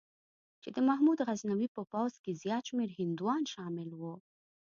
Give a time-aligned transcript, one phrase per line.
[0.61, 4.13] چې د محمود غزنوي په پوځ کې زیات شمېر هندوان شامل وو.